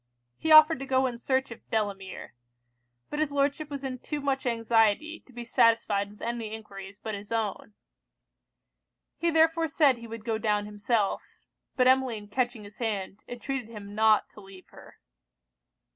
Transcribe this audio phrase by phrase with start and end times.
[0.39, 2.33] He offered to go in search of Delamere;
[3.11, 7.13] but his Lordship was in too much anxiety to be satisfied with any enquiries but
[7.13, 7.75] his own.
[9.19, 11.21] He therefore said he would go down himself;
[11.75, 14.95] but Emmeline catching his hand, entreated him not to leave her.